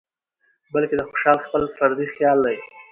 [0.73, 2.57] بلکې د خوشال خپل فردي خيال دى